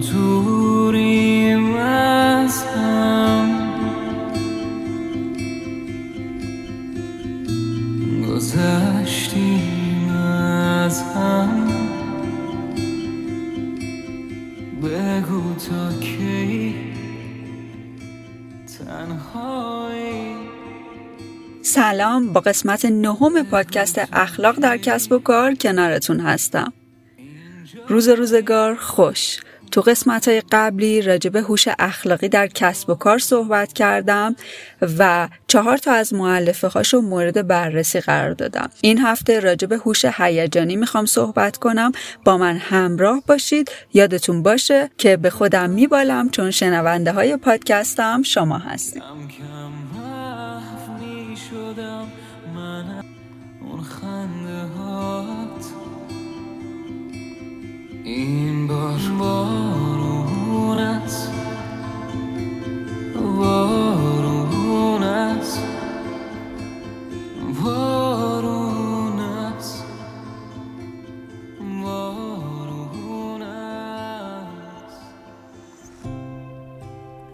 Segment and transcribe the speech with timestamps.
[0.00, 3.60] دوریم از هم
[8.28, 11.68] گذشتیم از هم.
[14.82, 16.74] بگو تا کی
[18.78, 20.34] تنهایی.
[21.62, 26.72] سلام با قسمت نهم پادکست اخلاق در کسب و کار کنارتون هستم.
[27.88, 29.38] روز روزگار خوش.
[29.70, 34.36] تو قسمت های قبلی راجب هوش اخلاقی در کسب و کار صحبت کردم
[34.98, 38.70] و چهار تا از معلفه هاشو مورد بررسی قرار دادم.
[38.80, 41.92] این هفته راجب هوش هیجانی می‌خوام صحبت کنم.
[42.24, 43.70] با من همراه باشید.
[43.94, 49.02] یادتون باشه که به خودم میبالم چون شنونده های پادکستم شما هستید.
[58.10, 59.00] این بار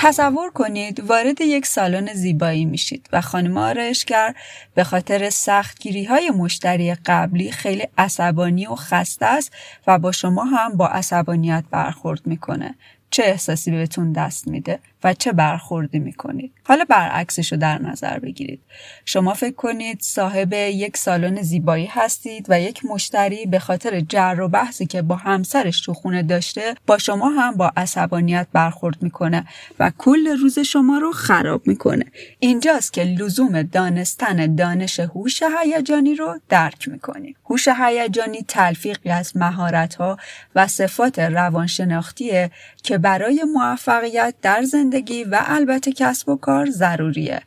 [0.00, 4.34] تصور کنید وارد یک سالن زیبایی میشید و خانم آرایشگر
[4.74, 9.52] به خاطر سختگیری های مشتری قبلی خیلی عصبانی و خسته است
[9.86, 12.74] و با شما هم با عصبانیت برخورد می‌کنه.
[13.10, 18.60] چه احساسی بهتون دست میده؟ و چه برخوردی می‌کنید حالا برعکسش رو در نظر بگیرید.
[19.04, 24.48] شما فکر کنید صاحب یک سالن زیبایی هستید و یک مشتری به خاطر جر و
[24.48, 29.44] بحثی که با همسرش تو خونه داشته با شما هم با عصبانیت برخورد می‌کنه
[29.78, 32.04] و کل روز شما رو خراب می‌کنه.
[32.38, 39.94] اینجاست که لزوم دانستن دانش هوش هیجانی رو درک می‌کنیم هوش هیجانی تلفیقی از مهارت
[39.94, 40.16] ها
[40.54, 42.50] و صفات روانشناختیه
[42.82, 47.42] که برای موفقیت در زندگی زندگی و البته کسب و کار ضروریه.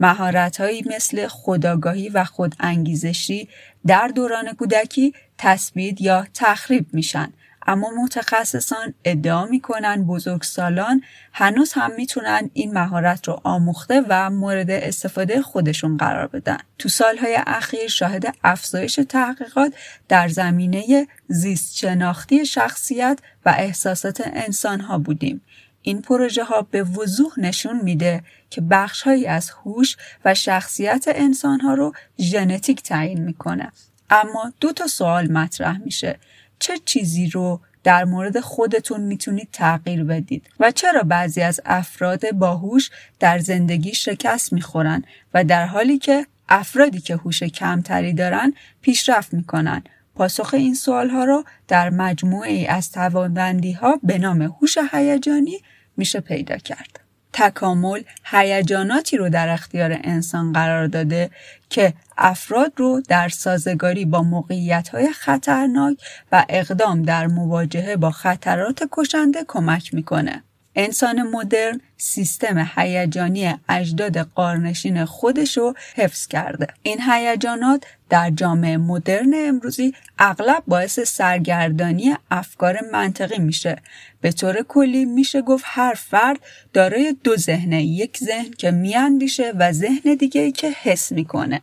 [0.00, 3.48] مهارتهایی مثل خداگاهی و خودانگیزشی
[3.86, 7.32] در دوران کودکی تثبیت یا تخریب میشن
[7.66, 15.42] اما متخصصان ادعا می‌کنن بزرگسالان هنوز هم می‌تونن این مهارت رو آموخته و مورد استفاده
[15.42, 16.58] خودشون قرار بدن.
[16.78, 19.72] تو سالهای اخیر شاهد افزایش تحقیقات
[20.08, 25.40] در زمینه زیست شناختی شخصیت و احساسات انسان ها بودیم.
[25.82, 31.60] این پروژه ها به وضوح نشون میده که بخش هایی از هوش و شخصیت انسان
[31.60, 33.72] ها رو ژنتیک تعیین می‌کنه.
[34.10, 36.18] اما دو تا سوال مطرح میشه.
[36.58, 42.90] چه چیزی رو در مورد خودتون می‌تونید تغییر بدید و چرا بعضی از افراد باهوش
[43.18, 49.82] در زندگی شکست می‌خورن و در حالی که افرادی که هوش کمتری دارن پیشرفت می‌کنن
[50.18, 55.62] پاسخ این سوال ها را در مجموعه ای از توانبندی ها به نام هوش هیجانی
[55.96, 57.00] میشه پیدا کرد.
[57.32, 61.30] تکامل هیجاناتی رو در اختیار انسان قرار داده
[61.70, 65.96] که افراد رو در سازگاری با موقعیت های خطرناک
[66.32, 70.42] و اقدام در مواجهه با خطرات کشنده کمک می‌کنه.
[70.80, 76.66] انسان مدرن سیستم هیجانی اجداد قارنشین خودش رو حفظ کرده.
[76.82, 83.76] این هیجانات در جامعه مدرن امروزی اغلب باعث سرگردانی افکار منطقی میشه.
[84.20, 86.38] به طور کلی میشه گفت هر فرد
[86.72, 91.60] دارای دو ذهنه، یک ذهن که میاندیشه و ذهن دیگه که حس می‌کنه.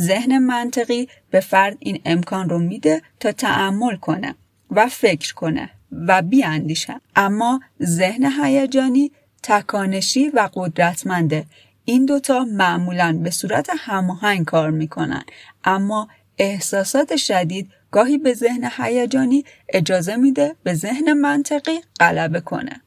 [0.00, 4.34] ذهن منطقی به فرد این امکان رو میده تا تعمل کنه
[4.70, 9.12] و فکر کنه و بیاندیشن اما ذهن هیجانی
[9.42, 11.46] تکانشی و قدرتمنده.
[11.84, 15.24] این دوتا معمولا به صورت هماهنگ کار می‌کنن.
[15.64, 16.08] اما
[16.38, 22.80] احساسات شدید گاهی به ذهن هیجانی اجازه میده به ذهن منطقی غلبه کنه.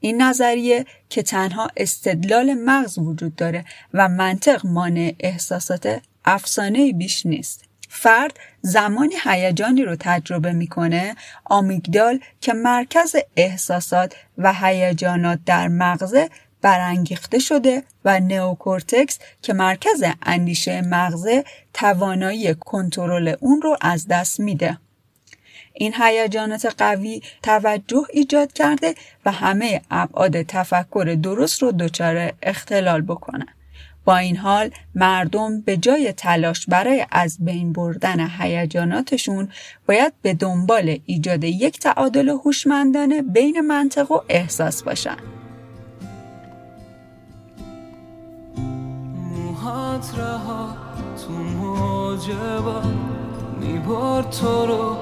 [0.00, 3.64] این نظریه که تنها استدلال مغز وجود داره
[3.94, 7.64] و منطق مانع احساسات افسانه بیش نیست.
[7.96, 16.28] فرد زمانی هیجانی رو تجربه می‌کنه آمیگدال که مرکز احساسات و هیجانات در مغزه
[16.62, 21.44] برانگیخته شده و نئوکورتکس که مرکز اندیشه مغزه
[21.74, 24.78] توانایی کنترل اون رو از دست میده.
[25.72, 28.94] این هیجانات قوی توجه ایجاد کرده
[29.26, 33.46] و همه ابعاد تفکر درست رو دچار اختلال بکنه.
[34.04, 39.48] با این حال مردم به جای تلاش برای از بین بردن هیجاناتشون
[39.88, 45.16] باید به دنبال ایجاد یک تعادل هوشمندانه بین منطق و احساس باشن.
[49.36, 50.76] موهات رها
[51.26, 52.82] تو موجبا
[54.30, 54.96] تو رو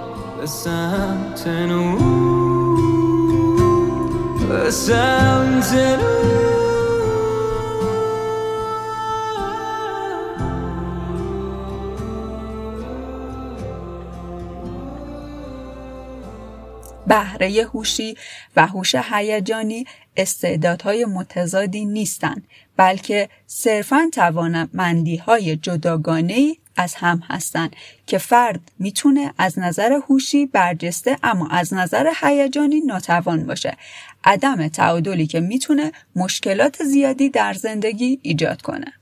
[17.13, 18.17] بهره هوشی
[18.57, 19.87] و هوش هیجانی
[20.17, 27.77] استعدادهای متضادی نیستند بلکه صرفا توانمندی های جداگانه از هم هستند
[28.07, 33.77] که فرد می‌تونه از نظر هوشی برجسته اما از نظر هیجانی ناتوان باشه.
[34.25, 38.93] عدم تعادلی که می‌تونه مشکلات زیادی در زندگی ایجاد کنه.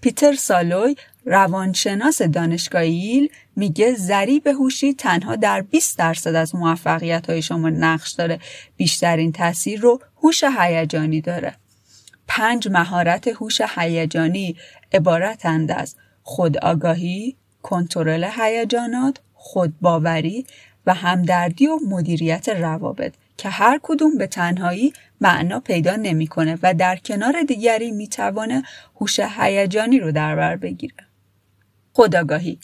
[0.00, 7.42] پیتر سالوی روانشناس دانشگاه ایل میگه ضریب هوشی تنها در 20 درصد از موفقیت های
[7.42, 8.38] شما نقش داره
[8.76, 11.54] بیشترین تاثیر رو هوش هیجانی داره
[12.28, 14.56] پنج مهارت هوش هیجانی
[14.92, 20.46] عبارتند از خودآگاهی، کنترل هیجانات، خودباوری
[20.86, 26.96] و همدردی و مدیریت روابط که هر کدوم به تنهایی معنا پیدا نمی‌کنه و در
[26.96, 28.62] کنار دیگری می‌توانه
[29.00, 31.05] هوش هیجانی رو در بر بگیره.
[31.96, 32.58] خداگاهی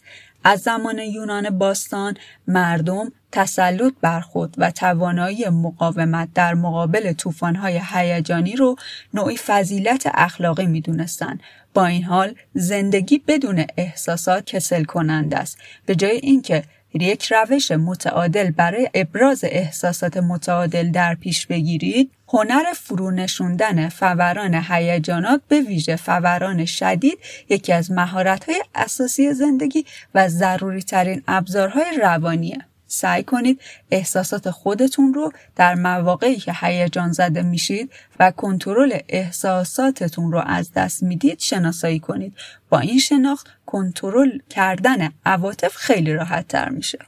[0.44, 8.56] از زمان یونان باستان مردم تسلط بر خود و توانایی مقاومت در مقابل طوفان‌های هیجانی
[8.56, 8.76] رو
[9.14, 11.40] نوعی فضیلت اخلاقی می‌دونستند.
[11.74, 15.58] با این حال زندگی بدون eحساسات کسل کننده است.
[15.86, 16.64] به جای اینکه
[17.00, 22.10] یک روش متعادل برای ابراز احساسات متعادل در پیش بگیرید.
[22.28, 27.18] هنر فرونشوندن فوران هیجانات به ویژه فوران شدید
[27.48, 29.84] یکی از مهارت‌های اساسی زندگی
[30.14, 32.58] و ضروری ترین ابزارهای روانیه.
[32.92, 33.60] سعی کنید
[33.90, 41.02] احساسات خودتون رو در مواقعی که هیجان زده میشید و کنترل احساساتتون رو از دست
[41.02, 42.36] می‌دید شناسایی کنید.
[42.68, 46.98] با این شناخت کنترل کردن عواطف خیلی راحت تر میشه.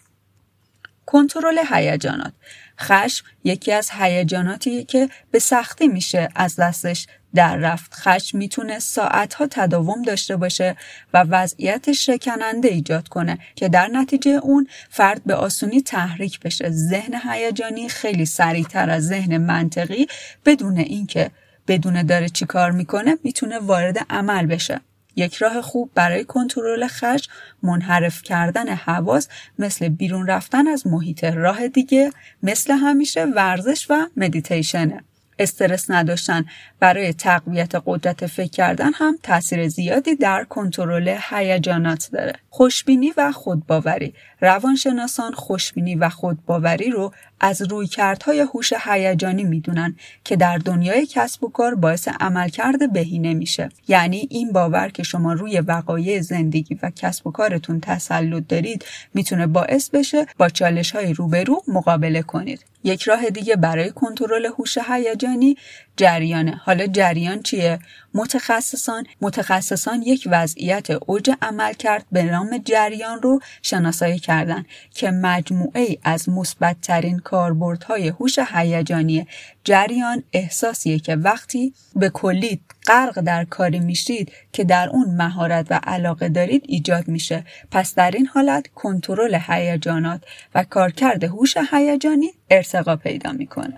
[1.06, 2.32] کنترل هیجانات.
[2.80, 9.46] خشم یکی از هیجاناتیه که به سختی میشه از دستش در رفت خشم می‌تونه ساعتها
[9.50, 10.76] تداوم داشته باشه
[11.14, 16.70] و وضعیت شکننده ایجاد کنه که در نتیجه اون فرد به آسونی تحریک بشه.
[16.70, 20.06] ذهن هیجانی خیلی سریعتر از ذهن منطقی
[20.46, 21.31] بدون اینکه
[21.69, 24.80] بدون داره چی کار می‌کنه می‌تونه وارد عمل بشه.
[25.16, 27.32] یک راه خوب برای کنترل خشم
[27.62, 29.28] منحرف کردن حواس
[29.58, 35.04] مثل بیرون رفتن از محیط راه دیگه مثل همیشه ورزش و مدیتیشنه
[35.38, 36.44] استرس نداشتن.
[36.81, 42.32] برای تقویت قدرت فکر کردن هم تاثیر زیادی در کنترل هیجانات داره.
[42.50, 44.14] خوشبینی و خودباوری.
[44.40, 51.48] روانشناسان خوشبینی و خودباوری رو از رویکردهای هوش هیجانی می‌دونن که در دنیای کسب و
[51.48, 53.69] کار باعث عملکرد بهینه میشه.
[53.88, 58.84] یعنی این باور که شما روی وقایع زندگی و کسب و کارتون تسلط دارید
[59.14, 62.64] می‌تونه باعث بشه با چالش های روبرو مقابله کنید.
[62.84, 65.56] یک راه دیگه برای کنترل هوش هیجانی
[65.96, 66.60] جریانه.
[66.64, 67.78] حالا جریان چیه؟
[68.14, 75.80] متخصصان متخصصان یک وضعیت اوج عمل کرد به نام جریان رو شناسایی کردن که مجموعه
[75.80, 79.26] ای از مثبت ترین کاربردهای هوش هیجانی
[79.64, 85.81] جریان احساسیه که وقتی به کلی غرق در کاری میشید که در اون مهارت و
[85.83, 87.45] علاقه دارید ایجاد میشه.
[87.71, 90.21] پس در این حالت کنترل هیجانات
[90.55, 93.75] و کارکرد هوش هیجانی ارتقا پیدا می‌کنه.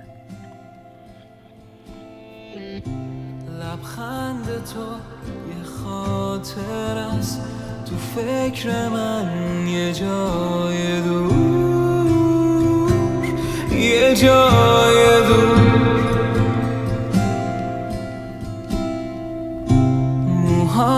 [3.60, 4.86] لبخند تو
[5.48, 7.40] یه خاطر است.
[7.86, 11.32] تو فکر من یه جای دور.
[13.72, 15.65] یه جای دور.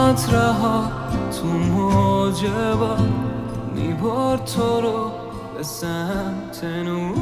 [0.08, 0.92] موهات رها
[1.30, 2.96] تو موجبا
[3.74, 5.12] می‌برد تو رو
[5.56, 7.18] به سمت نور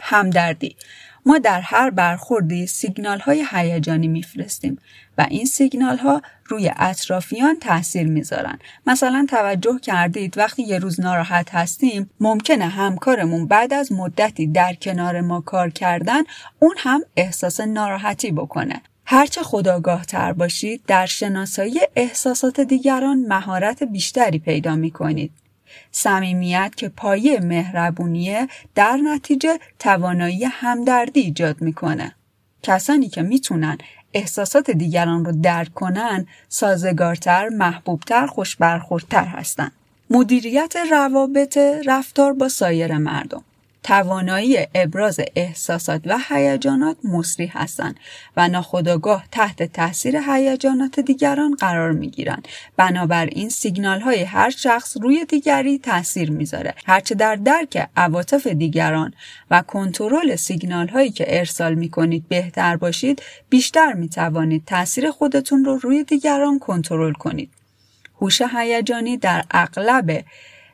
[0.00, 0.76] همدردی.
[1.26, 4.78] ما در هر برخوردی سیگنال های هیجانی میفرستیم
[5.18, 11.54] و این سیگنال ها روی اطرافیان تاثیر می‌ذارن مثلا توجه کردید وقتی یه روز ناراحت
[11.54, 16.22] هستیم ممکنه همکارمون بعد از مدتی در کنار ما کار کردن
[16.58, 24.38] اون هم احساس ناراحتی بکنه هرچه خداگاه تر باشید در شناسایی احساسات دیگران مهارت بیشتری
[24.38, 25.41] پیدا می کنید.
[25.90, 32.14] صمیمیت که پایه مهربونیه در نتیجه توانایی همدردی ایجاد می‌کنه
[32.62, 33.78] کسانی که می‌تونن
[34.14, 39.72] احساسات دیگران رو درک کنن سازگارتر، محبوبتر، خوشبرخوردتر هستند.
[40.10, 43.44] مدیریت روابط رفتار با سایر مردم
[43.82, 47.96] توانایی ابراز احساسات و هیجانات مصری هستند
[48.36, 52.48] و ناخودآگاه تحت تاثیر هیجانات دیگران قرار می گیرند.
[52.76, 56.74] بنابراین سیگنال های هر شخص روی دیگری تاثیر می‌ذاره.
[56.86, 59.14] هرچه در درک عواطف دیگران
[59.50, 65.64] و کنترل سیگنال هایی که ارسال می کنید بهتر باشید، بیشتر می توانید تاثیر خودتون
[65.64, 67.50] رو روی دیگران کنترل کنید.
[68.20, 70.24] هوش هیجانی در اغلب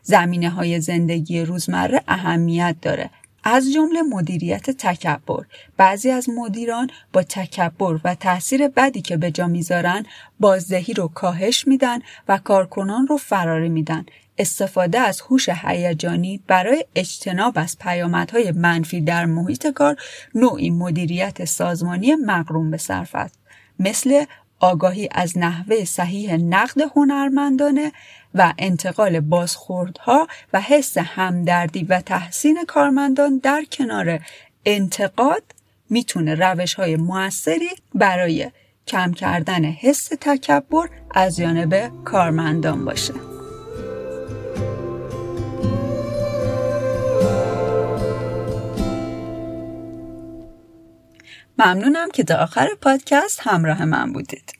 [0.08, 3.10] زمینه های زندگی روزمره اهمیت داره.
[3.44, 5.44] از جمله مدیریت تکبر.
[5.76, 10.06] بعضی از مدیران با تکبر و تاثیر بدی که به جا می‌ذارن
[10.40, 11.98] بازدهی رو کاهش میدن
[12.28, 14.06] و کارکنان رو فراری میدن.
[14.38, 19.96] استفاده از هوش هیجانی برای اجتناب از پیامدهای منفی در محیط کار
[20.34, 23.38] نوعی مدیریت سازمانی مقروم به صرف است.
[23.78, 24.24] مثل
[24.60, 27.92] آگاهی از نحوه صحیح نقد هنرمندانه
[28.34, 34.20] و انتقال بازخوردها و حس همدردی و تحسین کارمندان در کنار
[34.64, 35.42] انتقاد
[35.90, 38.50] می‌تونه روش های موثری برای
[38.86, 43.27] کم کردن حس تکبر از جانب کارمندان باشه.
[51.58, 54.57] ممنونم که تا آخر پادکست همراه من بودید.